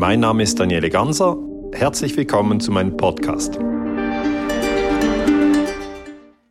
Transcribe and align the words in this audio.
Mein 0.00 0.20
Name 0.20 0.42
ist 0.44 0.58
Daniele 0.58 0.88
Ganser. 0.88 1.36
Herzlich 1.74 2.16
willkommen 2.16 2.58
zu 2.58 2.72
meinem 2.72 2.96
Podcast. 2.96 3.58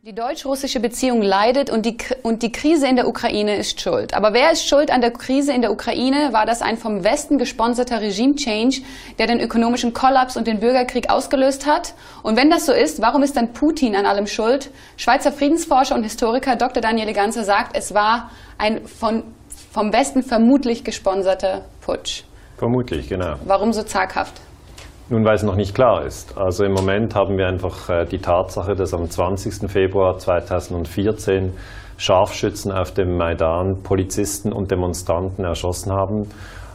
Die 0.02 0.14
deutsch-russische 0.14 0.78
Beziehung 0.78 1.20
leidet 1.20 1.68
und 1.68 1.84
die, 1.84 1.96
und 2.22 2.44
die 2.44 2.52
Krise 2.52 2.86
in 2.86 2.94
der 2.94 3.08
Ukraine 3.08 3.56
ist 3.56 3.80
schuld. 3.80 4.14
Aber 4.14 4.34
wer 4.34 4.52
ist 4.52 4.68
schuld 4.68 4.92
an 4.92 5.00
der 5.00 5.10
Krise 5.10 5.52
in 5.52 5.62
der 5.62 5.72
Ukraine? 5.72 6.32
War 6.32 6.46
das 6.46 6.62
ein 6.62 6.76
vom 6.76 7.02
Westen 7.02 7.38
gesponserter 7.38 8.00
Regime-Change, 8.00 8.82
der 9.18 9.26
den 9.26 9.40
ökonomischen 9.40 9.92
Kollaps 9.94 10.36
und 10.36 10.46
den 10.46 10.60
Bürgerkrieg 10.60 11.10
ausgelöst 11.10 11.66
hat? 11.66 11.94
Und 12.22 12.36
wenn 12.36 12.50
das 12.50 12.66
so 12.66 12.72
ist, 12.72 13.02
warum 13.02 13.24
ist 13.24 13.36
dann 13.36 13.52
Putin 13.52 13.96
an 13.96 14.06
allem 14.06 14.28
schuld? 14.28 14.70
Schweizer 14.96 15.32
Friedensforscher 15.32 15.96
und 15.96 16.04
Historiker 16.04 16.54
Dr. 16.54 16.80
Daniele 16.80 17.14
Ganzer 17.14 17.42
sagt, 17.42 17.76
es 17.76 17.94
war 17.94 18.30
ein 18.58 18.86
von, 18.86 19.24
vom 19.72 19.92
Westen 19.92 20.22
vermutlich 20.22 20.84
gesponserter 20.84 21.64
Putsch. 21.80 22.22
Vermutlich, 22.60 23.08
genau. 23.08 23.36
Warum 23.46 23.72
so 23.72 23.82
zaghaft? 23.82 24.38
Nun, 25.08 25.24
weil 25.24 25.34
es 25.34 25.42
noch 25.42 25.56
nicht 25.56 25.74
klar 25.74 26.04
ist. 26.04 26.36
Also 26.36 26.62
im 26.62 26.72
Moment 26.72 27.14
haben 27.14 27.38
wir 27.38 27.48
einfach 27.48 27.88
äh, 27.88 28.04
die 28.04 28.18
Tatsache, 28.18 28.74
dass 28.74 28.92
am 28.92 29.08
20. 29.08 29.70
Februar 29.70 30.18
2014 30.18 31.54
Scharfschützen 31.96 32.70
auf 32.70 32.92
dem 32.92 33.16
Maidan 33.16 33.82
Polizisten 33.82 34.52
und 34.52 34.70
Demonstranten 34.70 35.42
erschossen 35.42 35.90
haben. 35.90 36.28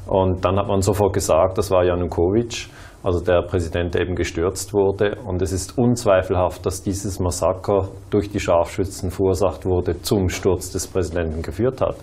Und 0.08 0.44
dann 0.44 0.58
hat 0.58 0.68
man 0.68 0.82
sofort 0.82 1.14
gesagt, 1.14 1.60
das 1.60 1.70
war 1.70 1.86
Janukowitsch, 1.86 2.68
also 3.06 3.20
der 3.20 3.44
Präsident, 3.44 3.96
eben 3.96 4.16
gestürzt 4.16 4.74
wurde. 4.74 5.18
Und 5.28 5.40
es 5.44 5.52
ist 5.52 5.78
unzweifelhaft, 5.78 6.66
dass 6.66 6.82
dieses 6.82 7.20
Massaker 7.20 7.90
durch 8.10 8.32
die 8.32 8.40
Scharfschützen 8.40 9.12
verursacht 9.12 9.64
wurde, 9.64 10.02
zum 10.02 10.28
Sturz 10.28 10.72
des 10.72 10.88
Präsidenten 10.88 11.44
geführt 11.44 11.82
hat. 11.82 11.98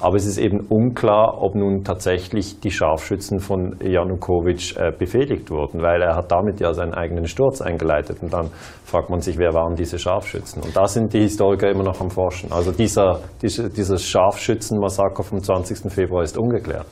Aber 0.00 0.16
es 0.16 0.26
ist 0.26 0.36
eben 0.36 0.66
unklar, 0.68 1.40
ob 1.40 1.54
nun 1.54 1.84
tatsächlich 1.84 2.58
die 2.58 2.72
Scharfschützen 2.72 3.38
von 3.38 3.76
Janukowitsch 3.80 4.76
äh, 4.76 4.90
befehligt 4.90 5.48
wurden, 5.52 5.80
weil 5.80 6.02
er 6.02 6.16
hat 6.16 6.32
damit 6.32 6.58
ja 6.58 6.72
seinen 6.72 6.92
eigenen 6.92 7.26
Sturz 7.26 7.60
eingeleitet. 7.60 8.18
Und 8.20 8.32
dann 8.32 8.50
fragt 8.84 9.10
man 9.10 9.20
sich, 9.20 9.38
wer 9.38 9.54
waren 9.54 9.76
diese 9.76 9.96
Scharfschützen? 9.96 10.62
Und 10.64 10.76
da 10.76 10.86
sind 10.86 11.12
die 11.12 11.20
Historiker 11.20 11.70
immer 11.70 11.84
noch 11.84 12.00
am 12.00 12.10
Forschen. 12.10 12.50
Also 12.50 12.72
dieser, 12.72 13.20
dieser, 13.42 13.96
Scharfschützenmassaker 13.96 15.22
vom 15.22 15.40
20. 15.40 15.92
Februar 15.92 16.24
ist 16.24 16.36
ungeklärt. 16.36 16.86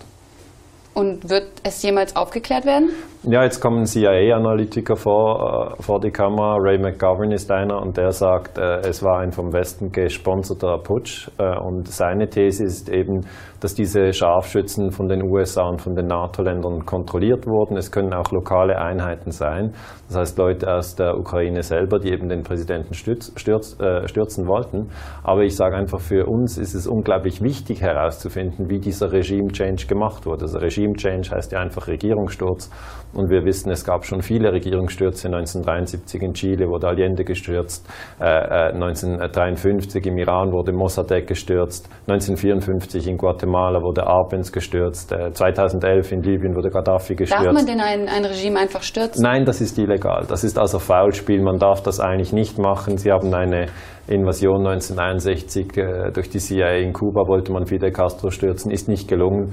Und 0.96 1.28
wird 1.28 1.48
es 1.62 1.82
jemals 1.82 2.16
aufgeklärt 2.16 2.64
werden? 2.64 2.88
Ja, 3.22 3.42
jetzt 3.42 3.60
kommen 3.60 3.84
CIA-Analytiker 3.84 4.96
vor, 4.96 5.74
äh, 5.76 5.82
vor 5.82 6.00
die 6.00 6.10
Kamera. 6.10 6.56
Ray 6.58 6.78
McGovern 6.78 7.32
ist 7.32 7.50
einer 7.50 7.82
und 7.82 7.98
der 7.98 8.12
sagt, 8.12 8.56
äh, 8.56 8.78
es 8.88 9.02
war 9.02 9.18
ein 9.18 9.30
vom 9.30 9.52
Westen 9.52 9.90
gesponserter 9.90 10.78
Putsch. 10.78 11.28
Äh, 11.36 11.58
und 11.58 11.86
seine 11.88 12.28
These 12.28 12.64
ist 12.64 12.88
eben, 12.88 13.26
dass 13.60 13.74
diese 13.74 14.12
Scharfschützen 14.12 14.90
von 14.90 15.08
den 15.08 15.22
USA 15.22 15.68
und 15.68 15.82
von 15.82 15.94
den 15.94 16.06
NATO-Ländern 16.06 16.86
kontrolliert 16.86 17.46
wurden. 17.46 17.76
Es 17.76 17.90
können 17.90 18.14
auch 18.14 18.30
lokale 18.30 18.78
Einheiten 18.78 19.32
sein. 19.32 19.72
Das 20.08 20.18
heißt 20.18 20.38
Leute 20.38 20.72
aus 20.72 20.94
der 20.94 21.18
Ukraine 21.18 21.62
selber, 21.62 21.98
die 21.98 22.12
eben 22.12 22.28
den 22.28 22.42
Präsidenten 22.42 22.94
stürz, 22.94 23.32
stürz, 23.36 23.78
äh, 23.80 24.06
stürzen 24.06 24.46
wollten. 24.46 24.90
Aber 25.24 25.42
ich 25.42 25.56
sage 25.56 25.74
einfach, 25.76 26.00
für 26.00 26.26
uns 26.26 26.58
ist 26.58 26.74
es 26.74 26.86
unglaublich 26.86 27.42
wichtig 27.42 27.82
herauszufinden, 27.82 28.70
wie 28.70 28.78
dieser 28.78 29.10
Regime-Change 29.10 29.86
gemacht 29.88 30.26
wurde. 30.26 30.42
Also 30.42 30.58
Regime-Change 30.86 31.30
heißt 31.30 31.52
ja 31.52 31.60
einfach 31.60 31.88
Regierungssturz. 31.88 32.70
Und 33.12 33.30
wir 33.30 33.44
wissen, 33.44 33.70
es 33.70 33.84
gab 33.84 34.04
schon 34.04 34.20
viele 34.20 34.52
Regierungsstürze 34.52 35.28
1973 35.28 36.22
in 36.22 36.34
Chile 36.34 36.68
wurde 36.68 36.88
Allende 36.88 37.24
gestürzt, 37.24 37.88
äh, 38.20 38.72
1953 38.72 40.04
äh, 40.04 40.08
im 40.08 40.18
Iran 40.18 40.52
wurde 40.52 40.72
Mossadegh 40.72 41.26
gestürzt, 41.26 41.88
1954 42.08 43.08
in 43.08 43.16
Guatemala 43.16 43.80
wurde 43.80 44.06
Arbenz 44.06 44.52
gestürzt, 44.52 45.12
äh, 45.12 45.32
2011 45.32 46.12
in 46.12 46.22
Libyen 46.22 46.54
wurde 46.54 46.68
Gaddafi 46.68 47.14
gestürzt. 47.14 47.46
Darf 47.46 47.54
man 47.54 47.64
denn 47.64 47.80
ein, 47.80 48.08
ein 48.08 48.24
Regime 48.24 48.58
einfach 48.58 48.82
stürzen? 48.82 49.22
Nein, 49.22 49.44
das 49.44 49.60
ist 49.60 49.78
illegal. 49.78 50.26
Das 50.28 50.44
ist 50.44 50.58
also 50.58 50.78
Foulspiel. 50.78 51.42
Man 51.42 51.58
darf 51.58 51.82
das 51.82 52.00
eigentlich 52.00 52.32
nicht 52.32 52.58
machen. 52.58 52.98
Sie 52.98 53.10
haben 53.10 53.32
eine 53.32 53.66
Invasion 54.08 54.66
1961 54.66 55.76
äh, 55.76 56.12
durch 56.12 56.30
die 56.30 56.38
CIA 56.38 56.76
in 56.76 56.92
Kuba 56.92 57.26
wollte 57.26 57.52
man 57.52 57.66
Fidel 57.66 57.90
Castro 57.90 58.30
stürzen, 58.30 58.70
ist 58.70 58.88
nicht 58.88 59.08
gelungen. 59.08 59.52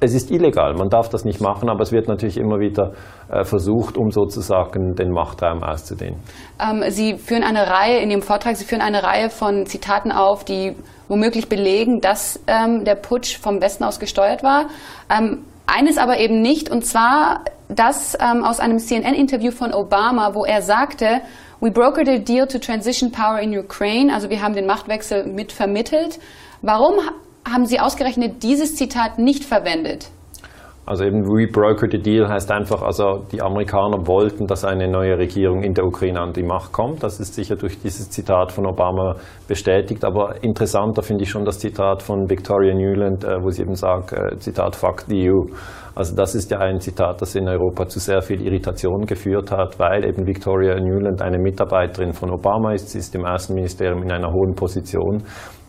Es 0.00 0.14
ist 0.14 0.30
illegal, 0.30 0.74
man 0.74 0.88
darf 0.88 1.08
das 1.08 1.24
nicht 1.24 1.40
machen, 1.40 1.70
aber 1.70 1.80
es 1.80 1.92
wird 1.92 2.06
natürlich 2.06 2.36
immer 2.36 2.58
wieder 2.58 2.92
äh, 3.30 3.44
versucht, 3.44 3.96
um 3.96 4.10
sozusagen 4.10 4.94
den 4.94 5.10
Machtraum 5.10 5.62
auszudehnen. 5.62 6.20
Ähm, 6.60 6.84
Sie 6.90 7.14
führen 7.16 7.42
eine 7.42 7.70
Reihe, 7.70 7.98
in 8.00 8.10
Ihrem 8.10 8.22
Vortrag, 8.22 8.56
Sie 8.56 8.66
führen 8.66 8.82
eine 8.82 9.02
Reihe 9.02 9.30
von 9.30 9.64
Zitaten 9.64 10.12
auf, 10.12 10.44
die 10.44 10.74
womöglich 11.08 11.48
belegen, 11.48 12.00
dass 12.00 12.38
ähm, 12.46 12.84
der 12.84 12.96
Putsch 12.96 13.38
vom 13.38 13.62
Westen 13.62 13.84
aus 13.84 13.98
gesteuert 13.98 14.42
war. 14.42 14.66
Ähm, 15.08 15.44
eines 15.66 15.96
aber 15.98 16.18
eben 16.20 16.42
nicht, 16.42 16.70
und 16.70 16.84
zwar 16.84 17.40
das 17.68 18.16
aus 18.20 18.60
einem 18.60 18.78
CNN-Interview 18.78 19.50
von 19.50 19.74
Obama, 19.74 20.32
wo 20.34 20.44
er 20.44 20.62
sagte, 20.62 21.20
We 21.60 21.70
brokered 21.70 22.08
a 22.08 22.18
deal 22.18 22.46
to 22.46 22.58
transition 22.58 23.10
power 23.10 23.38
in 23.38 23.56
Ukraine, 23.56 24.12
also 24.12 24.28
wir 24.28 24.42
haben 24.42 24.54
den 24.54 24.66
Machtwechsel 24.66 25.24
mit 25.26 25.52
vermittelt. 25.52 26.18
Warum 26.60 26.96
haben 27.50 27.66
Sie 27.66 27.80
ausgerechnet 27.80 28.42
dieses 28.42 28.76
Zitat 28.76 29.18
nicht 29.18 29.44
verwendet? 29.44 30.08
Also 30.86 31.04
eben 31.04 31.26
we 31.26 31.48
brokered 31.48 31.90
the 31.90 31.98
deal 31.98 32.28
heißt 32.28 32.48
einfach, 32.52 32.80
also 32.80 33.24
die 33.32 33.42
Amerikaner 33.42 34.06
wollten, 34.06 34.46
dass 34.46 34.64
eine 34.64 34.88
neue 34.88 35.18
Regierung 35.18 35.64
in 35.64 35.74
der 35.74 35.84
Ukraine 35.84 36.20
an 36.20 36.32
die 36.32 36.44
Macht 36.44 36.72
kommt. 36.72 37.02
Das 37.02 37.18
ist 37.18 37.34
sicher 37.34 37.56
durch 37.56 37.80
dieses 37.80 38.08
Zitat 38.08 38.52
von 38.52 38.66
Obama 38.66 39.16
bestätigt. 39.48 40.04
Aber 40.04 40.44
interessanter 40.44 41.02
finde 41.02 41.24
ich 41.24 41.30
schon 41.30 41.44
das 41.44 41.58
Zitat 41.58 42.04
von 42.04 42.30
Victoria 42.30 42.72
Newland, 42.72 43.24
äh, 43.24 43.42
wo 43.42 43.50
sie 43.50 43.62
eben 43.62 43.74
sagt, 43.74 44.12
äh, 44.12 44.38
Zitat, 44.38 44.76
fuck 44.76 45.00
the 45.08 45.28
EU. 45.28 45.46
Also 45.96 46.14
das 46.14 46.34
ist 46.36 46.50
ja 46.52 46.58
ein 46.58 46.78
Zitat, 46.78 47.20
das 47.20 47.34
in 47.34 47.48
Europa 47.48 47.86
zu 47.86 47.98
sehr 47.98 48.22
viel 48.22 48.42
Irritation 48.42 49.06
geführt 49.06 49.50
hat, 49.50 49.80
weil 49.80 50.04
eben 50.04 50.26
Victoria 50.26 50.78
Newland 50.78 51.20
eine 51.22 51.38
Mitarbeiterin 51.38 52.12
von 52.12 52.30
Obama 52.30 52.74
ist. 52.74 52.90
Sie 52.90 52.98
ist 52.98 53.14
im 53.14 53.24
Außenministerium 53.24 54.02
in 54.02 54.12
einer 54.12 54.30
hohen 54.30 54.54
Position. 54.54 55.24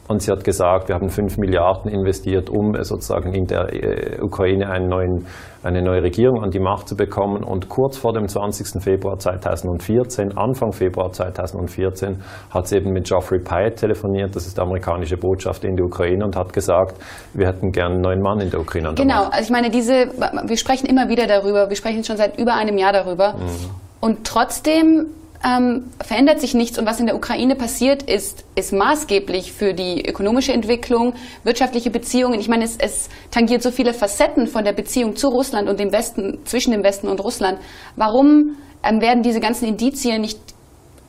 Und 0.07 0.21
sie 0.21 0.31
hat 0.31 0.43
gesagt, 0.43 0.87
wir 0.87 0.95
haben 0.95 1.09
fünf 1.09 1.37
Milliarden 1.37 1.91
investiert, 1.91 2.49
um 2.49 2.81
sozusagen 2.81 3.33
in 3.33 3.45
der 3.45 3.73
äh, 3.73 4.21
Ukraine 4.21 4.69
einen 4.69 4.87
neuen, 4.87 5.25
eine 5.63 5.81
neue 5.81 6.01
Regierung 6.01 6.41
an 6.43 6.49
die 6.49 6.59
Macht 6.59 6.87
zu 6.87 6.95
bekommen. 6.95 7.43
Und 7.43 7.67
kurz 7.67 7.97
vor 7.97 8.13
dem 8.13 8.27
20. 8.27 8.81
Februar 8.81 9.19
2014, 9.19 10.37
Anfang 10.37 10.71
Februar 10.71 11.11
2014, 11.11 12.21
hat 12.49 12.67
sie 12.67 12.77
eben 12.77 12.93
mit 12.93 13.07
Geoffrey 13.07 13.39
Pyatt 13.39 13.75
telefoniert, 13.75 14.33
das 14.33 14.47
ist 14.47 14.57
der 14.57 14.63
amerikanische 14.63 15.17
Botschafter 15.17 15.67
in 15.67 15.75
der 15.75 15.85
Ukraine, 15.85 16.23
und 16.23 16.37
hat 16.37 16.53
gesagt, 16.53 16.95
wir 17.33 17.47
hätten 17.47 17.71
gern 17.71 17.93
einen 17.93 18.01
neuen 18.01 18.21
Mann 18.21 18.39
in 18.39 18.49
der 18.49 18.61
Ukraine. 18.61 18.89
An 18.89 18.95
der 18.95 19.05
genau, 19.05 19.23
Macht. 19.23 19.33
also 19.33 19.43
ich 19.43 19.51
meine, 19.51 19.69
diese, 19.69 20.07
wir 20.47 20.57
sprechen 20.57 20.87
immer 20.87 21.09
wieder 21.09 21.27
darüber, 21.27 21.67
wir 21.67 21.75
sprechen 21.75 22.05
schon 22.05 22.15
seit 22.15 22.39
über 22.39 22.53
einem 22.53 22.77
Jahr 22.77 22.93
darüber. 22.93 23.33
Mhm. 23.33 23.71
Und 23.99 24.23
trotzdem 24.23 25.07
ähm, 25.43 25.85
verändert 26.03 26.41
sich 26.41 26.53
nichts 26.53 26.79
und 26.79 26.85
was 26.85 26.99
in 26.99 27.05
der 27.05 27.15
Ukraine 27.15 27.55
passiert, 27.55 28.03
ist, 28.03 28.45
ist 28.55 28.73
maßgeblich 28.73 29.53
für 29.53 29.73
die 29.73 30.07
ökonomische 30.07 30.53
Entwicklung, 30.53 31.13
wirtschaftliche 31.43 31.91
Beziehungen. 31.91 32.39
Ich 32.39 32.47
meine, 32.47 32.63
es, 32.63 32.77
es 32.77 33.09
tangiert 33.31 33.61
so 33.61 33.71
viele 33.71 33.93
Facetten 33.93 34.47
von 34.47 34.63
der 34.63 34.73
Beziehung 34.73 35.15
zu 35.15 35.27
Russland 35.27 35.69
und 35.69 35.79
dem 35.79 35.91
Westen, 35.91 36.39
zwischen 36.45 36.71
dem 36.71 36.83
Westen 36.83 37.07
und 37.07 37.23
Russland. 37.23 37.59
Warum 37.95 38.57
ähm, 38.83 39.01
werden 39.01 39.23
diese 39.23 39.39
ganzen 39.39 39.67
Indizien 39.67 40.21
nicht, 40.21 40.39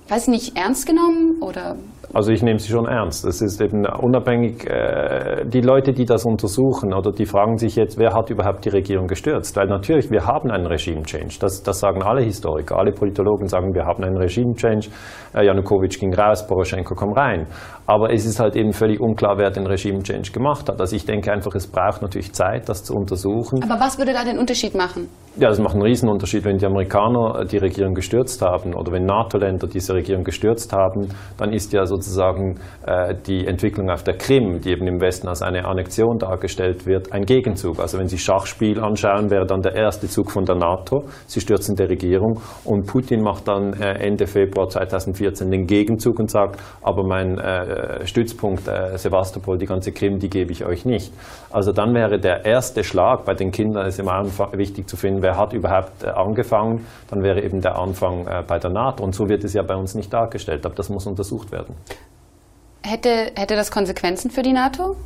weiß 0.08 0.24
ich 0.24 0.28
nicht, 0.28 0.56
ernst 0.56 0.86
genommen 0.86 1.42
oder 1.42 1.76
also 2.14 2.32
ich 2.32 2.42
nehme 2.42 2.58
sie 2.58 2.70
schon 2.70 2.86
ernst. 2.86 3.26
Es 3.26 3.42
ist 3.42 3.60
eben 3.60 3.84
unabhängig, 3.84 4.66
äh, 4.66 5.44
die 5.44 5.60
Leute, 5.60 5.92
die 5.92 6.06
das 6.06 6.24
untersuchen 6.24 6.94
oder 6.94 7.12
die 7.12 7.26
fragen 7.26 7.58
sich 7.58 7.76
jetzt, 7.76 7.98
wer 7.98 8.14
hat 8.14 8.30
überhaupt 8.30 8.64
die 8.64 8.70
Regierung 8.70 9.06
gestürzt? 9.06 9.56
Weil 9.56 9.66
natürlich, 9.66 10.10
wir 10.10 10.24
haben 10.24 10.50
einen 10.50 10.66
Regime-Change. 10.66 11.36
Das, 11.41 11.62
das 11.62 11.80
sagen 11.80 12.02
alle 12.02 12.22
Historiker, 12.22 12.78
alle 12.78 12.92
Politologen 12.92 13.46
sagen, 13.46 13.74
wir 13.74 13.84
haben 13.84 14.02
einen 14.02 14.16
Regime-Change. 14.16 14.88
Äh, 15.34 15.44
Janukowitsch 15.44 16.00
ging 16.00 16.14
raus, 16.14 16.46
Poroschenko 16.46 16.94
kam 16.94 17.12
rein. 17.12 17.46
Aber 17.86 18.10
es 18.12 18.25
ist 18.25 18.40
halt 18.40 18.56
eben 18.56 18.72
völlig 18.72 19.00
unklar, 19.00 19.36
wer 19.36 19.50
den 19.50 19.66
Regime-Change 19.66 20.32
gemacht 20.32 20.69
hat. 20.70 20.80
Also 20.80 20.96
ich 20.96 21.04
denke 21.04 21.30
einfach, 21.30 21.54
es 21.54 21.66
braucht 21.66 22.00
natürlich 22.00 22.32
Zeit, 22.32 22.70
das 22.70 22.84
zu 22.84 22.94
untersuchen. 22.94 23.62
Aber 23.62 23.81
was 23.81 23.99
würde 23.99 24.14
da 24.14 24.25
den 24.25 24.38
Unterschied 24.38 24.75
machen? 24.75 25.08
Ja, 25.37 25.49
das 25.49 25.61
macht 25.61 25.75
einen 25.75 25.84
Riesenunterschied. 25.84 26.44
Wenn 26.44 26.56
die 26.56 26.66
Amerikaner 26.66 27.44
die 27.44 27.58
Regierung 27.58 27.94
gestürzt 27.94 28.43
haben 28.43 28.75
oder 28.75 28.90
wenn 28.93 29.04
NATO-Länder 29.04 29.69
diese 29.69 29.94
Regierung 29.99 30.25
gestürzt 30.25 30.73
haben, 30.73 31.09
dann 31.37 31.53
ist 31.53 31.73
ja 31.73 31.85
sozusagen 31.85 32.59
äh, 32.87 33.15
die 33.27 33.47
Entwicklung 33.47 33.91
auf 33.91 34.03
der 34.03 34.17
Krim, 34.17 34.61
die 34.61 34.71
eben 34.71 34.87
im 34.87 35.00
Westen 35.00 35.29
als 35.29 35.43
eine 35.43 35.65
Annexion 35.65 36.19
dargestellt 36.19 36.87
wird, 36.87 37.12
ein 37.12 37.23
Gegenzug. 37.23 37.79
Also 37.81 37.99
wenn 37.99 38.09
Sie 38.09 38.19
Schachspiel 38.19 38.81
anschauen, 38.81 39.31
wäre 39.31 39.47
dann 39.47 39.61
der 39.61 39.75
erste 39.75 40.09
Zug 40.09 40.31
von 40.31 40.45
der 40.45 40.56
NATO. 40.56 41.05
Sie 41.27 41.41
stürzen 41.41 41.75
die 41.77 41.85
Regierung 41.85 42.41
und 42.65 42.87
Putin 42.87 43.23
macht 43.23 43.49
dann 43.49 43.73
äh, 43.75 43.95
Ende 44.06 44.27
Februar 44.27 44.69
2014 44.69 45.50
den 45.50 45.67
Gegenzug 45.67 46.19
und 46.19 46.31
sagt, 46.31 46.61
aber 46.83 47.05
mein 47.05 47.39
äh, 47.39 48.06
Stützpunkt 48.06 48.67
äh, 48.69 48.97
Sevastopol, 48.97 49.59
die 49.59 49.67
ganze 49.67 49.93
Krim, 49.93 50.19
die 50.19 50.29
gebe 50.29 50.53
ich 50.53 50.65
euch 50.65 50.85
nicht. 50.85 51.12
Also 51.50 51.73
dann 51.73 51.95
wäre 51.95 52.19
der 52.19 52.45
erste 52.45 52.85
Schlag 52.85 53.25
bei 53.25 53.35
den 53.35 53.50
Kindern, 53.50 53.87
ist 53.87 53.99
immer 53.99 54.23
wichtig 54.53 54.89
zu 54.89 54.97
finden, 54.97 55.23
wer 55.23 55.37
hat 55.37 55.53
überhaupt 55.53 56.05
äh, 56.05 56.09
angefangen, 56.09 56.87
dann 57.11 57.23
wäre 57.23 57.43
eben 57.43 57.61
der 57.61 57.79
Anfang 57.79 58.27
äh, 58.27 58.43
bei 58.47 58.59
der 58.59 58.71
NATO. 58.71 59.05
Und 59.05 59.15
so 59.15 59.29
wird 59.29 59.45
es 59.45 59.55
ja 59.55 59.62
bei 59.62 59.75
uns 59.75 59.88
nicht 59.94 60.12
dargestellt, 60.12 60.64
aber 60.67 60.75
das 60.75 60.88
muss 60.88 61.06
untersucht 61.06 61.52
werden. 61.52 61.75
Hätte, 62.82 63.32
hätte 63.37 63.56
das 63.56 63.70
Konsequenzen 63.70 64.31
für 64.31 64.43
die 64.43 64.52
NATO? 64.52 64.96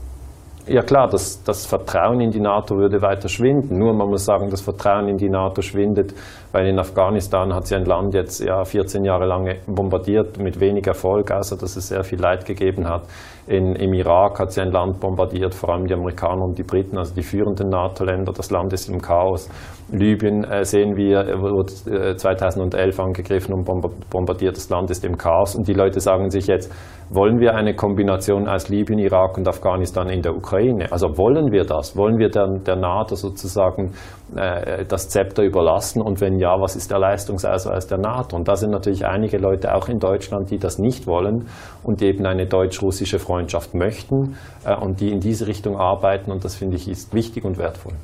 Ja 0.66 0.82
klar, 0.82 1.08
das, 1.08 1.42
das, 1.42 1.66
Vertrauen 1.66 2.20
in 2.20 2.30
die 2.30 2.38
NATO 2.38 2.76
würde 2.76 3.02
weiter 3.02 3.28
schwinden. 3.28 3.78
Nur 3.78 3.92
man 3.94 4.08
muss 4.08 4.24
sagen, 4.24 4.48
das 4.48 4.60
Vertrauen 4.60 5.08
in 5.08 5.16
die 5.16 5.28
NATO 5.28 5.60
schwindet, 5.60 6.14
weil 6.52 6.68
in 6.68 6.78
Afghanistan 6.78 7.52
hat 7.52 7.66
sie 7.66 7.74
ein 7.74 7.84
Land 7.84 8.14
jetzt 8.14 8.38
ja 8.38 8.64
14 8.64 9.04
Jahre 9.04 9.26
lang 9.26 9.56
bombardiert 9.66 10.38
mit 10.38 10.60
wenig 10.60 10.86
Erfolg, 10.86 11.32
außer 11.32 11.56
dass 11.56 11.74
es 11.74 11.88
sehr 11.88 12.04
viel 12.04 12.20
Leid 12.20 12.44
gegeben 12.44 12.88
hat. 12.88 13.02
In, 13.46 13.74
Im 13.74 13.92
Irak 13.92 14.38
hat 14.38 14.52
sie 14.52 14.60
ein 14.60 14.70
Land 14.70 15.00
bombardiert, 15.00 15.52
vor 15.52 15.70
allem 15.70 15.86
die 15.86 15.94
Amerikaner 15.94 16.44
und 16.44 16.58
die 16.58 16.62
Briten, 16.62 16.96
also 16.96 17.12
die 17.12 17.24
führenden 17.24 17.70
NATO-Länder. 17.70 18.32
Das 18.32 18.50
Land 18.52 18.72
ist 18.72 18.88
im 18.88 19.00
Chaos. 19.00 19.48
Libyen 19.90 20.44
äh, 20.44 20.64
sehen 20.64 20.96
wir, 20.96 21.40
wurde 21.40 22.10
äh, 22.10 22.16
2011 22.16 23.00
angegriffen 23.00 23.52
und 23.52 23.64
bombardiert. 24.10 24.56
Das 24.56 24.70
Land 24.70 24.90
ist 24.90 25.04
im 25.04 25.16
Chaos. 25.16 25.56
Und 25.56 25.66
die 25.66 25.74
Leute 25.74 25.98
sagen 25.98 26.30
sich 26.30 26.46
jetzt, 26.46 26.72
wollen 27.10 27.40
wir 27.40 27.54
eine 27.54 27.74
Kombination 27.74 28.48
aus 28.48 28.68
Libyen, 28.68 28.98
Irak 29.00 29.36
und 29.36 29.46
Afghanistan 29.46 30.08
in 30.08 30.22
der 30.22 30.34
Ukraine? 30.34 30.90
Also 30.90 31.18
wollen 31.18 31.50
wir 31.50 31.64
das? 31.64 31.96
Wollen 31.96 32.18
wir 32.18 32.30
der, 32.30 32.46
der 32.64 32.76
NATO 32.76 33.16
sozusagen 33.16 33.92
äh, 34.36 34.84
das 34.86 35.08
Zepter 35.08 35.42
überlassen? 35.42 36.00
Und 36.00 36.20
wenn 36.20 36.38
ja, 36.38 36.58
was 36.60 36.76
ist 36.76 36.90
der 36.90 37.00
Leistungsausweis 37.00 37.86
der 37.88 37.98
NATO? 37.98 38.36
Und 38.36 38.48
da 38.48 38.54
sind 38.54 38.70
natürlich 38.70 39.04
einige 39.04 39.36
Leute 39.36 39.74
auch 39.74 39.88
in 39.88 39.98
Deutschland, 39.98 40.50
die 40.50 40.58
das 40.58 40.78
nicht 40.78 41.06
wollen 41.06 41.48
und 41.82 42.00
eben 42.00 42.24
eine 42.24 42.46
deutsch-russische 42.46 43.18
Freundschaft 43.18 43.31
möchten 43.74 44.36
äh, 44.64 44.74
und 44.74 45.00
die 45.00 45.10
in 45.10 45.20
diese 45.20 45.46
Richtung 45.46 45.76
arbeiten. 45.76 46.30
Und 46.30 46.44
das 46.44 46.54
finde 46.54 46.76
ich 46.76 46.88
ist 46.88 47.14
wichtig 47.14 47.44
und 47.44 47.58
wertvoll. 47.58 47.94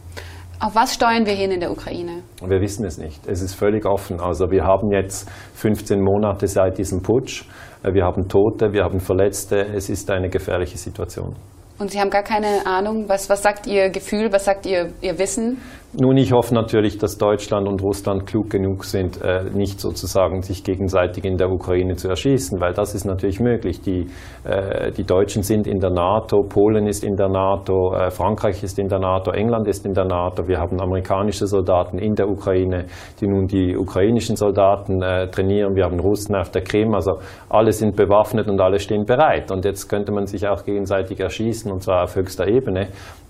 Auf 0.60 0.74
was 0.74 0.94
steuern 0.94 1.24
wir 1.24 1.34
hin 1.34 1.52
in 1.52 1.60
der 1.60 1.70
Ukraine? 1.70 2.22
Wir 2.44 2.60
wissen 2.60 2.84
es 2.84 2.98
nicht. 2.98 3.26
Es 3.28 3.42
ist 3.42 3.54
völlig 3.54 3.86
offen. 3.86 4.20
Also 4.20 4.50
wir 4.50 4.64
haben 4.64 4.90
jetzt 4.90 5.30
15 5.54 6.00
Monate 6.00 6.48
seit 6.48 6.78
diesem 6.78 7.00
Putsch. 7.00 7.44
Äh, 7.82 7.94
wir 7.94 8.04
haben 8.04 8.28
Tote, 8.28 8.72
wir 8.72 8.82
haben 8.82 8.98
Verletzte. 9.00 9.56
Es 9.56 9.88
ist 9.88 10.10
eine 10.10 10.28
gefährliche 10.28 10.76
Situation. 10.76 11.36
Und 11.78 11.92
Sie 11.92 12.00
haben 12.00 12.10
gar 12.10 12.24
keine 12.24 12.66
Ahnung, 12.66 13.08
was, 13.08 13.30
was 13.30 13.42
sagt 13.42 13.68
Ihr 13.68 13.90
Gefühl, 13.90 14.32
was 14.32 14.46
sagt 14.46 14.66
Ihr, 14.66 14.92
Ihr 15.00 15.16
Wissen? 15.18 15.58
Nun, 15.94 16.18
ich 16.18 16.32
hoffe 16.32 16.54
natürlich, 16.54 16.98
dass 16.98 17.16
Deutschland 17.16 17.66
und 17.66 17.82
Russland 17.82 18.26
klug 18.26 18.50
genug 18.50 18.84
sind, 18.84 19.22
äh, 19.22 19.44
nicht 19.44 19.80
sozusagen 19.80 20.42
sich 20.42 20.62
gegenseitig 20.62 21.24
in 21.24 21.38
der 21.38 21.50
Ukraine 21.50 21.96
zu 21.96 22.08
erschießen, 22.08 22.60
weil 22.60 22.74
das 22.74 22.94
ist 22.94 23.06
natürlich 23.06 23.40
möglich. 23.40 23.80
Die, 23.80 24.06
äh, 24.44 24.92
die 24.92 25.04
Deutschen 25.04 25.42
sind 25.42 25.66
in 25.66 25.80
der 25.80 25.88
NATO, 25.88 26.42
Polen 26.42 26.86
ist 26.86 27.02
in 27.04 27.16
der 27.16 27.30
NATO, 27.30 27.94
äh, 27.94 28.10
Frankreich 28.10 28.62
ist 28.62 28.78
in 28.78 28.88
der 28.88 28.98
NATO, 28.98 29.30
England 29.30 29.66
ist 29.66 29.86
in 29.86 29.94
der 29.94 30.04
NATO. 30.04 30.46
Wir 30.46 30.58
haben 30.58 30.78
amerikanische 30.78 31.46
Soldaten 31.46 31.96
in 31.96 32.14
der 32.14 32.28
Ukraine, 32.28 32.84
die 33.22 33.26
nun 33.26 33.46
die 33.46 33.74
ukrainischen 33.74 34.36
Soldaten 34.36 35.00
äh, 35.00 35.30
trainieren. 35.30 35.74
Wir 35.74 35.84
haben 35.84 36.00
Russen 36.00 36.36
auf 36.36 36.50
der 36.50 36.64
Krim. 36.64 36.94
Also 36.94 37.12
alle 37.48 37.72
sind 37.72 37.96
bewaffnet 37.96 38.46
und 38.46 38.60
alle 38.60 38.78
stehen 38.78 39.06
bereit. 39.06 39.50
Und 39.50 39.64
jetzt 39.64 39.88
könnte 39.88 40.12
man 40.12 40.26
sich 40.26 40.46
auch 40.46 40.66
gegenseitig 40.66 41.18
erschießen, 41.18 41.72
und 41.72 41.82
zwar 41.82 42.02
auf 42.02 42.14
höchster 42.14 42.46
Ebene. 42.46 42.88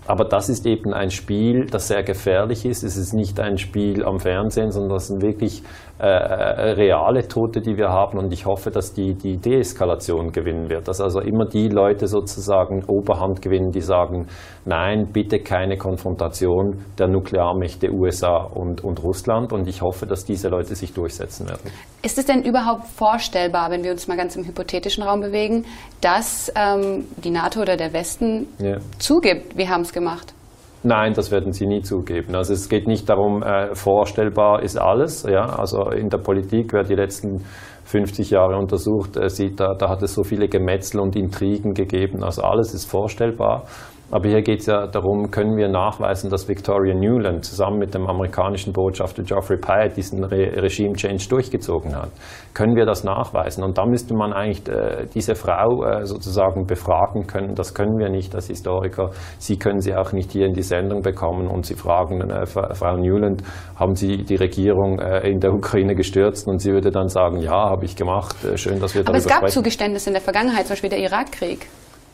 Aber 0.09 0.25
das 0.25 0.49
ist 0.49 0.65
eben 0.65 0.91
ein 0.91 1.11
Spiel, 1.11 1.67
das 1.67 1.87
sehr 1.87 2.01
gefährlich 2.01 2.48
ist. 2.65 2.83
Es 2.83 2.97
ist 2.97 3.13
nicht 3.13 3.39
ein 3.39 3.57
Spiel 3.57 4.05
am 4.05 4.19
Fernsehen, 4.19 4.71
sondern 4.71 4.93
das 4.93 5.07
sind 5.07 5.21
wirklich 5.21 5.63
äh, 5.99 6.05
reale 6.05 7.27
Tote, 7.27 7.61
die 7.61 7.77
wir 7.77 7.89
haben. 7.89 8.17
Und 8.17 8.31
ich 8.31 8.45
hoffe, 8.45 8.71
dass 8.71 8.93
die, 8.93 9.15
die 9.15 9.37
Deeskalation 9.37 10.31
gewinnen 10.31 10.69
wird. 10.69 10.87
Dass 10.87 11.01
also 11.01 11.19
immer 11.19 11.45
die 11.45 11.67
Leute 11.67 12.07
sozusagen 12.07 12.83
Oberhand 12.85 13.41
gewinnen, 13.41 13.71
die 13.71 13.81
sagen, 13.81 14.27
nein, 14.65 15.09
bitte 15.11 15.39
keine 15.39 15.77
Konfrontation 15.77 16.85
der 16.97 17.07
Nuklearmächte 17.07 17.91
USA 17.91 18.37
und, 18.37 18.83
und 18.83 19.03
Russland. 19.03 19.51
Und 19.51 19.67
ich 19.67 19.81
hoffe, 19.81 20.05
dass 20.05 20.25
diese 20.25 20.47
Leute 20.47 20.75
sich 20.75 20.93
durchsetzen 20.93 21.47
werden. 21.49 21.69
Ist 22.01 22.17
es 22.17 22.25
denn 22.25 22.43
überhaupt 22.43 22.87
vorstellbar, 22.87 23.69
wenn 23.71 23.83
wir 23.83 23.91
uns 23.91 24.07
mal 24.07 24.15
ganz 24.15 24.35
im 24.35 24.45
hypothetischen 24.45 25.03
Raum 25.03 25.19
bewegen, 25.19 25.65
dass 25.99 26.51
ähm, 26.55 27.05
die 27.17 27.29
NATO 27.29 27.61
oder 27.61 27.75
der 27.75 27.91
Westen 27.91 28.47
ja. 28.57 28.77
zugibt, 28.99 29.57
wir 29.57 29.69
haben 29.69 29.81
es 29.81 29.91
gemacht? 29.91 30.33
Nein, 30.81 31.13
das 31.13 31.29
werden 31.29 31.51
sie 31.51 31.65
nie 31.65 31.81
zugeben. 31.81 32.35
Also 32.35 32.53
es 32.53 32.69
geht 32.69 32.87
nicht 32.87 33.09
darum, 33.09 33.43
äh, 33.43 33.75
vorstellbar 33.75 34.63
ist 34.63 34.77
alles. 34.77 35.23
Ja? 35.23 35.45
Also 35.45 35.89
in 35.89 36.09
der 36.09 36.19
Politik, 36.19 36.71
wer 36.71 36.83
die 36.83 36.95
letzten 36.95 37.43
50 37.83 38.29
Jahre 38.29 38.57
untersucht, 38.57 39.17
äh, 39.17 39.29
sieht, 39.29 39.59
da, 39.59 39.73
da 39.73 39.89
hat 39.89 40.01
es 40.03 40.13
so 40.13 40.23
viele 40.23 40.47
Gemetzel 40.47 41.01
und 41.01 41.17
Intrigen 41.17 41.73
gegeben. 41.73 42.23
Also 42.23 42.43
alles 42.43 42.73
ist 42.73 42.85
vorstellbar. 42.85 43.63
Aber 44.11 44.27
hier 44.27 44.41
geht 44.41 44.61
es 44.61 44.65
ja 44.65 44.87
darum, 44.87 45.29
können 45.29 45.55
wir 45.55 45.67
nachweisen, 45.67 46.29
dass 46.29 46.47
Victoria 46.47 46.95
Newland 46.95 47.45
zusammen 47.45 47.77
mit 47.77 47.93
dem 47.93 48.07
amerikanischen 48.07 48.73
Botschafter 48.73 49.23
Geoffrey 49.23 49.57
Pyatt 49.57 49.97
diesen 49.97 50.23
Re 50.23 50.51
Regime-Change 50.61 51.27
durchgezogen 51.29 51.95
hat. 51.95 52.09
Können 52.53 52.75
wir 52.75 52.85
das 52.85 53.03
nachweisen? 53.03 53.63
Und 53.63 53.77
da 53.77 53.85
müsste 53.85 54.15
man 54.15 54.33
eigentlich 54.33 54.67
äh, 54.67 55.05
diese 55.13 55.35
Frau 55.35 55.83
äh, 55.83 56.05
sozusagen 56.05 56.65
befragen 56.65 57.27
können. 57.27 57.53
Das 57.53 57.73
können 57.73 57.97
wir 57.99 58.09
nicht 58.09 58.33
als 58.33 58.47
Historiker. 58.47 59.11
Sie 59.37 59.57
können 59.57 59.79
sie 59.79 59.95
auch 59.95 60.11
nicht 60.11 60.31
hier 60.31 60.45
in 60.45 60.53
die 60.53 60.63
Sendung 60.63 61.01
bekommen 61.01 61.47
und 61.47 61.65
Sie 61.65 61.75
fragen 61.75 62.21
äh, 62.29 62.45
Frau 62.45 62.97
Newland, 62.97 63.43
haben 63.75 63.95
Sie 63.95 64.23
die 64.23 64.35
Regierung 64.35 64.99
äh, 64.99 65.29
in 65.29 65.39
der 65.39 65.53
Ukraine 65.53 65.93
gestürzt? 65.93 66.47
Und 66.47 66.59
sie 66.59 66.71
würde 66.71 66.89
dann 66.89 67.09
sagen, 67.09 67.39
ja, 67.41 67.69
habe 67.69 67.85
ich 67.85 67.95
gemacht. 67.95 68.35
Äh, 68.43 68.57
schön, 68.57 68.79
dass 68.79 68.95
wir 68.95 69.03
darüber 69.03 69.19
sprechen. 69.19 69.37
Aber 69.37 69.45
es 69.45 69.53
gab 69.53 69.63
Zugeständnisse 69.63 70.09
in 70.09 70.13
der 70.13 70.21
Vergangenheit, 70.21 70.65
zum 70.65 70.73
Beispiel 70.73 70.89
der 70.89 70.99
Irakkrieg 70.99 71.67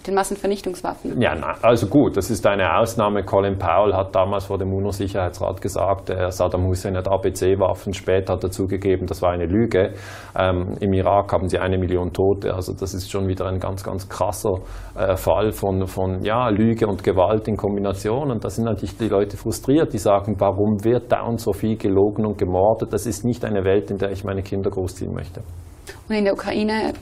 den 0.08 0.16
Massenvernichtungswaffen. 0.16 1.20
Ja, 1.22 1.36
na, 1.36 1.56
also 1.62 1.88
gut, 1.88 2.18
das 2.18 2.30
ist 2.30 2.46
eine 2.46 2.78
Ausnahme. 2.78 3.24
Colin 3.24 3.58
Powell 3.58 3.94
hat 3.94 4.16
damals 4.16 4.46
vor 4.46 4.58
dem 4.58 4.74
UNO-Sicherheitsrat 4.74 5.62
gesagt, 5.62 6.10
äh, 6.10 6.32
Saddam 6.32 6.66
Hussein 6.68 6.96
hat 6.96 7.08
ABC-Waffen. 7.08 7.94
Später 7.94 8.34
hat 8.34 8.44
er 8.44 8.52
zugegeben, 8.52 9.08
das 9.08 9.22
war 9.22 9.32
eine 9.32 9.46
Lüge. 9.46 9.94
Ähm, 10.38 10.76
Im 10.80 10.94
Irak 10.94 11.32
haben 11.34 11.48
sie 11.48 11.60
eine 11.60 11.78
Million 11.78 12.12
Tote. 12.12 12.54
Also 12.54 12.74
das 12.74 12.94
ist 12.94 13.10
schon 13.10 13.28
wieder 13.28 13.46
ein 13.46 13.60
ganz, 13.60 13.84
ganz 13.84 14.08
krasser 14.08 14.60
äh, 14.96 15.16
Fall 15.16 15.52
von, 15.52 15.88
von 15.88 16.24
ja, 16.24 16.50
Lüge 16.50 16.88
und 16.88 17.04
Gewalt 17.04 17.48
in 17.48 17.58
Kombination. 17.58 18.32
Und 18.32 18.44
da 18.44 18.50
sind 18.50 18.66
natürlich 18.66 18.98
die 18.98 19.08
Leute 19.08 19.38
frustriert, 19.38 19.94
die 19.94 19.98
sagen, 19.98 20.36
warum 20.40 20.84
wird 20.84 21.12
da 21.12 21.24
und 21.24 21.40
so 21.40 21.54
viel 21.54 21.78
gelogen 21.78 22.26
und 22.26 22.38
gemordet? 22.38 22.94
Das 22.94 23.06
ist 23.06 23.26
nicht 23.26 23.46
eine 23.46 23.64
Welt, 23.64 23.92
in 23.92 23.98
der 23.98 24.12
ich 24.12 24.24
meine 24.24 24.42
Kinder 24.42 24.70
großziehen 24.70 25.14
möchte. 25.14 25.42
Und 26.08 26.16
in 26.16 26.26
der 26.26 26.34
Ukraine 26.34 26.94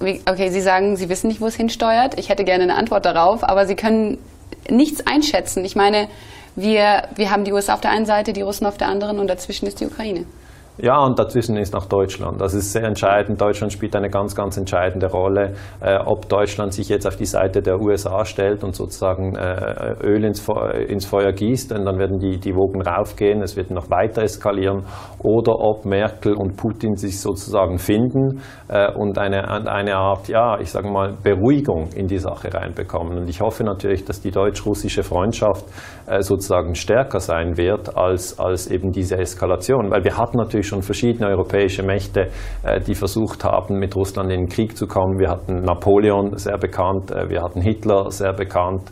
okay, 0.00 0.50
Sie 0.50 0.60
sagen, 0.60 0.96
Sie 0.96 1.08
wissen 1.08 1.28
nicht, 1.28 1.40
wo 1.40 1.46
es 1.46 1.56
hinsteuert. 1.56 2.18
Ich 2.18 2.28
hätte 2.28 2.44
gerne 2.44 2.64
eine 2.64 2.74
Antwort 2.74 3.04
darauf, 3.04 3.44
aber 3.44 3.66
Sie 3.66 3.76
können 3.76 4.18
nichts 4.68 5.06
einschätzen. 5.06 5.64
Ich 5.64 5.76
meine, 5.76 6.08
wir, 6.54 7.08
wir 7.14 7.30
haben 7.30 7.44
die 7.44 7.52
USA 7.52 7.74
auf 7.74 7.80
der 7.80 7.90
einen 7.90 8.06
Seite, 8.06 8.32
die 8.32 8.42
Russen 8.42 8.66
auf 8.66 8.78
der 8.78 8.88
anderen 8.88 9.18
und 9.18 9.28
dazwischen 9.28 9.66
ist 9.66 9.80
die 9.80 9.86
Ukraine. 9.86 10.24
Ja, 10.78 10.98
und 10.98 11.18
dazwischen 11.18 11.56
ist 11.56 11.72
noch 11.72 11.86
Deutschland. 11.86 12.38
Das 12.38 12.52
ist 12.52 12.72
sehr 12.72 12.84
entscheidend. 12.84 13.40
Deutschland 13.40 13.72
spielt 13.72 13.96
eine 13.96 14.10
ganz, 14.10 14.34
ganz 14.34 14.58
entscheidende 14.58 15.06
Rolle. 15.06 15.54
Äh, 15.80 15.96
ob 16.04 16.28
Deutschland 16.28 16.74
sich 16.74 16.90
jetzt 16.90 17.06
auf 17.06 17.16
die 17.16 17.24
Seite 17.24 17.62
der 17.62 17.80
USA 17.80 18.26
stellt 18.26 18.62
und 18.62 18.74
sozusagen 18.74 19.36
äh, 19.36 19.94
Öl 20.02 20.22
ins, 20.24 20.40
Feuer, 20.40 20.74
ins 20.74 21.06
Feuer 21.06 21.32
gießt, 21.32 21.70
denn 21.70 21.86
dann 21.86 21.98
werden 21.98 22.18
die, 22.18 22.38
die 22.38 22.54
Wogen 22.54 22.82
raufgehen, 22.82 23.40
es 23.40 23.56
wird 23.56 23.70
noch 23.70 23.90
weiter 23.90 24.22
eskalieren, 24.22 24.82
oder 25.18 25.58
ob 25.58 25.86
Merkel 25.86 26.34
und 26.34 26.56
Putin 26.58 26.96
sich 26.96 27.20
sozusagen 27.20 27.78
finden 27.78 28.42
äh, 28.68 28.92
und 28.92 29.18
eine, 29.18 29.48
eine 29.48 29.96
Art, 29.96 30.28
ja, 30.28 30.58
ich 30.60 30.70
sage 30.70 30.90
mal, 30.90 31.14
Beruhigung 31.22 31.88
in 31.94 32.06
die 32.06 32.18
Sache 32.18 32.52
reinbekommen. 32.52 33.16
Und 33.16 33.30
ich 33.30 33.40
hoffe 33.40 33.64
natürlich, 33.64 34.04
dass 34.04 34.20
die 34.20 34.30
deutsch-russische 34.30 35.02
Freundschaft 35.02 35.64
äh, 36.06 36.20
sozusagen 36.20 36.74
stärker 36.74 37.20
sein 37.20 37.56
wird 37.56 37.96
als, 37.96 38.38
als 38.38 38.70
eben 38.70 38.92
diese 38.92 39.16
Eskalation. 39.16 39.90
Weil 39.90 40.04
wir 40.04 40.18
hatten 40.18 40.36
natürlich 40.36 40.65
schon 40.66 40.82
verschiedene 40.82 41.28
europäische 41.28 41.82
Mächte, 41.82 42.28
äh, 42.62 42.80
die 42.80 42.94
versucht 42.94 43.44
haben, 43.44 43.78
mit 43.78 43.94
Russland 43.96 44.30
in 44.30 44.40
den 44.40 44.48
Krieg 44.48 44.76
zu 44.76 44.86
kommen. 44.86 45.18
Wir 45.18 45.30
hatten 45.30 45.62
Napoleon, 45.62 46.36
sehr 46.36 46.58
bekannt, 46.58 47.10
äh, 47.10 47.28
wir 47.28 47.42
hatten 47.42 47.60
Hitler, 47.60 48.10
sehr 48.10 48.32
bekannt. 48.32 48.82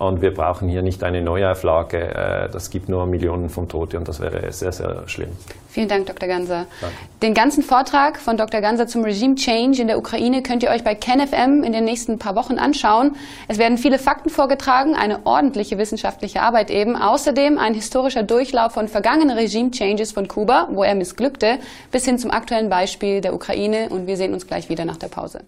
Und 0.00 0.22
wir 0.22 0.32
brauchen 0.32 0.70
hier 0.70 0.80
nicht 0.80 1.04
eine 1.04 1.20
Neuauflage. 1.20 1.98
Äh, 1.98 2.48
das 2.50 2.70
gibt 2.70 2.88
nur 2.88 3.04
Millionen 3.04 3.50
von 3.50 3.68
Tote 3.68 3.98
und 3.98 4.08
das 4.08 4.18
wäre 4.18 4.50
sehr, 4.50 4.72
sehr 4.72 5.06
schlimm. 5.06 5.28
Vielen 5.68 5.88
Dank, 5.88 6.06
Dr. 6.06 6.26
Ganser. 6.26 6.64
Danke. 6.80 6.96
Den 7.20 7.34
ganzen 7.34 7.62
Vortrag 7.62 8.18
von 8.18 8.38
Dr. 8.38 8.62
Ganser 8.62 8.86
zum 8.86 9.04
Regime 9.04 9.34
Change 9.34 9.82
in 9.82 9.88
der 9.88 9.98
Ukraine 9.98 10.42
könnt 10.42 10.62
ihr 10.62 10.70
euch 10.70 10.84
bei 10.84 10.94
KenFM 10.94 11.62
in 11.62 11.74
den 11.74 11.84
nächsten 11.84 12.18
paar 12.18 12.34
Wochen 12.34 12.58
anschauen. 12.58 13.14
Es 13.46 13.58
werden 13.58 13.76
viele 13.76 13.98
Fakten 13.98 14.30
vorgetragen, 14.30 14.94
eine 14.94 15.26
ordentliche 15.26 15.76
wissenschaftliche 15.76 16.40
Arbeit 16.40 16.70
eben. 16.70 16.96
Außerdem 16.96 17.58
ein 17.58 17.74
historischer 17.74 18.22
Durchlauf 18.22 18.72
von 18.72 18.88
vergangenen 18.88 19.36
Regime 19.36 19.70
Changes 19.70 20.12
von 20.12 20.28
Kuba, 20.28 20.68
wo 20.70 20.82
er 20.82 20.94
missglückte, 20.94 21.58
bis 21.92 22.06
hin 22.06 22.16
zum 22.16 22.30
aktuellen 22.30 22.70
Beispiel 22.70 23.20
der 23.20 23.34
Ukraine. 23.34 23.90
Und 23.90 24.06
wir 24.06 24.16
sehen 24.16 24.32
uns 24.32 24.46
gleich 24.46 24.70
wieder 24.70 24.86
nach 24.86 24.96
der 24.96 25.08
Pause. 25.08 25.40